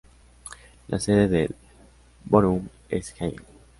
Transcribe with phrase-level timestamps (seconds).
[0.87, 1.53] La sede del
[2.25, 3.37] borough es Healy.